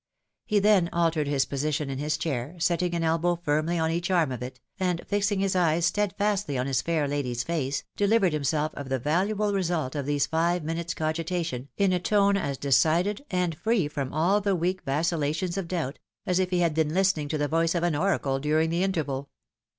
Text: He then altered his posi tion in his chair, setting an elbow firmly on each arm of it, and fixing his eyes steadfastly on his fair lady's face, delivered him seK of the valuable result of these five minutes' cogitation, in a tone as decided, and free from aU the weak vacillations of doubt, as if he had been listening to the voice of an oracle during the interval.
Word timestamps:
He 0.47 0.57
then 0.57 0.89
altered 0.91 1.27
his 1.27 1.45
posi 1.45 1.71
tion 1.75 1.91
in 1.91 1.99
his 1.99 2.17
chair, 2.17 2.55
setting 2.57 2.95
an 2.95 3.03
elbow 3.03 3.35
firmly 3.35 3.77
on 3.77 3.91
each 3.91 4.09
arm 4.09 4.31
of 4.31 4.41
it, 4.41 4.59
and 4.79 4.99
fixing 5.05 5.39
his 5.41 5.55
eyes 5.55 5.85
steadfastly 5.85 6.57
on 6.57 6.65
his 6.65 6.81
fair 6.81 7.07
lady's 7.07 7.43
face, 7.43 7.83
delivered 7.95 8.33
him 8.33 8.43
seK 8.43 8.71
of 8.73 8.89
the 8.89 8.97
valuable 8.97 9.53
result 9.53 9.93
of 9.93 10.07
these 10.07 10.25
five 10.25 10.63
minutes' 10.63 10.95
cogitation, 10.95 11.69
in 11.77 11.93
a 11.93 11.99
tone 11.99 12.35
as 12.35 12.57
decided, 12.57 13.23
and 13.29 13.53
free 13.55 13.87
from 13.87 14.11
aU 14.11 14.39
the 14.39 14.55
weak 14.55 14.81
vacillations 14.81 15.55
of 15.55 15.67
doubt, 15.67 15.99
as 16.25 16.39
if 16.39 16.49
he 16.49 16.61
had 16.61 16.73
been 16.73 16.95
listening 16.95 17.27
to 17.27 17.37
the 17.37 17.47
voice 17.47 17.75
of 17.75 17.83
an 17.83 17.95
oracle 17.95 18.39
during 18.39 18.71
the 18.71 18.81
interval. 18.81 19.29